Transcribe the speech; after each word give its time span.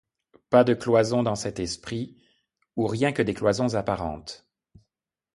Pas 0.49 0.63
de 0.63 0.73
cloison 0.73 1.21
dans 1.21 1.35
cet 1.35 1.59
esprit; 1.59 2.17
ou 2.75 2.87
rien 2.87 3.11
que 3.11 3.21
des 3.21 3.35
cloisons 3.35 3.75
apparentes. 3.75 4.49